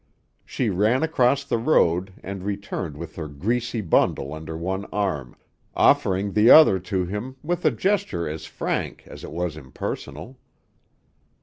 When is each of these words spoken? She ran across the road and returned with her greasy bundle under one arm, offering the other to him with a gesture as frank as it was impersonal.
She 0.43 0.71
ran 0.71 1.03
across 1.03 1.43
the 1.43 1.59
road 1.59 2.11
and 2.23 2.41
returned 2.41 2.97
with 2.97 3.17
her 3.17 3.27
greasy 3.27 3.81
bundle 3.81 4.33
under 4.33 4.57
one 4.57 4.85
arm, 4.85 5.35
offering 5.75 6.31
the 6.33 6.49
other 6.49 6.79
to 6.79 7.05
him 7.05 7.35
with 7.43 7.63
a 7.65 7.69
gesture 7.69 8.27
as 8.27 8.47
frank 8.47 9.03
as 9.05 9.23
it 9.23 9.29
was 9.31 9.55
impersonal. 9.55 10.39